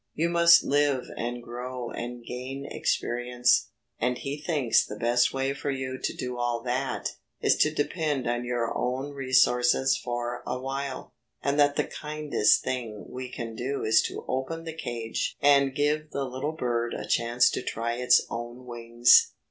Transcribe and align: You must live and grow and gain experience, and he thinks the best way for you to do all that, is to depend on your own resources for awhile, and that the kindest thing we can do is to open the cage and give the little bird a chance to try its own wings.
You 0.15 0.29
must 0.29 0.63
live 0.63 1.09
and 1.15 1.43
grow 1.43 1.91
and 1.91 2.25
gain 2.25 2.65
experience, 2.65 3.67
and 3.99 4.17
he 4.17 4.41
thinks 4.41 4.83
the 4.83 4.95
best 4.97 5.31
way 5.31 5.53
for 5.53 5.69
you 5.69 5.99
to 6.01 6.15
do 6.17 6.39
all 6.39 6.63
that, 6.63 7.09
is 7.39 7.55
to 7.57 7.71
depend 7.71 8.25
on 8.27 8.43
your 8.43 8.75
own 8.75 9.11
resources 9.13 9.95
for 9.95 10.41
awhile, 10.47 11.13
and 11.43 11.59
that 11.59 11.75
the 11.75 11.83
kindest 11.83 12.63
thing 12.63 13.05
we 13.09 13.29
can 13.31 13.55
do 13.55 13.83
is 13.83 14.01
to 14.07 14.25
open 14.27 14.63
the 14.63 14.73
cage 14.73 15.37
and 15.39 15.75
give 15.75 16.09
the 16.09 16.25
little 16.25 16.53
bird 16.53 16.95
a 16.95 17.05
chance 17.05 17.51
to 17.51 17.61
try 17.61 17.93
its 17.93 18.25
own 18.27 18.65
wings. 18.65 19.33